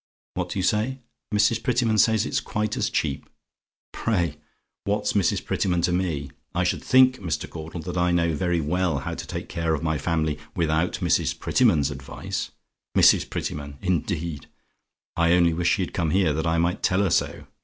[0.33, 0.97] What do you say?
[1.31, 1.61] "MRS.
[1.61, 3.29] PRETTYMAN SAYS IT'S QUITE AS CHEAP?
[3.93, 4.37] "Pray,
[4.83, 5.45] what's Mrs.
[5.45, 6.31] Prettyman to me?
[6.55, 7.47] I should think, Mr.
[7.47, 11.37] Caudle, that I know very well how to take care of my family without Mrs.
[11.37, 12.49] Prettyman's advice.
[12.97, 13.29] Mrs.
[13.29, 14.47] Prettyman, indeed!
[15.15, 17.45] I only wish she'd come here, that I might tell her so!